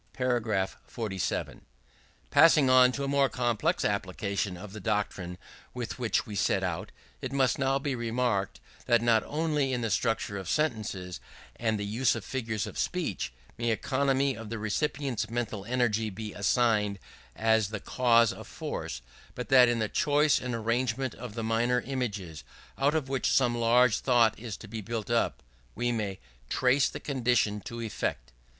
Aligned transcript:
§47. 0.87 1.61
Passing 2.31 2.69
on 2.71 2.91
to 2.91 3.03
a 3.03 3.07
more 3.07 3.29
complex 3.29 3.85
application 3.85 4.57
of 4.57 4.73
the 4.73 4.79
doctrine 4.79 5.37
with 5.75 5.99
which 5.99 6.25
we 6.25 6.33
set 6.35 6.63
out, 6.63 6.91
it 7.21 7.31
must 7.31 7.59
now 7.59 7.77
be 7.77 7.93
remarked, 7.93 8.59
that 8.87 8.99
not 9.03 9.23
only 9.27 9.71
in 9.73 9.81
the 9.81 9.91
structure 9.91 10.39
of 10.39 10.49
sentences, 10.49 11.19
and 11.55 11.77
the 11.79 11.85
use 11.85 12.15
of 12.15 12.25
figures 12.25 12.65
of 12.65 12.79
speech, 12.79 13.31
may 13.59 13.69
economy 13.69 14.35
of 14.35 14.49
the 14.49 14.57
recipient's 14.57 15.29
mental 15.29 15.65
energy 15.65 16.09
be 16.09 16.33
assigned 16.33 16.97
as 17.35 17.69
the 17.69 17.79
cause 17.79 18.33
of 18.33 18.47
force; 18.47 19.03
but 19.35 19.49
that 19.49 19.69
in 19.69 19.77
the 19.77 19.87
choice 19.87 20.41
and 20.41 20.55
arrangement 20.55 21.13
of 21.13 21.35
the 21.35 21.43
minor 21.43 21.81
images, 21.81 22.43
out 22.75 22.95
of 22.95 23.07
which 23.07 23.29
some 23.31 23.55
large 23.55 23.99
thought 23.99 24.39
is 24.39 24.57
to 24.57 24.67
be 24.67 24.81
built 24.81 25.11
up, 25.11 25.43
we 25.75 25.91
may 25.91 26.17
trace 26.49 26.89
the 26.89 26.97
same 27.05 27.17
condition 27.17 27.59
to 27.61 27.79
effect. 27.79 28.33